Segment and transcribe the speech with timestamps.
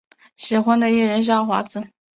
[0.35, 1.87] 喜欢的艺人是奥华子。